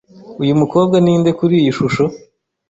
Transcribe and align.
Uyu 0.41 0.53
mukobwa 0.61 0.95
ninde 1.03 1.31
kuri 1.39 1.53
iyi 1.61 1.71
shusho? 1.77 2.03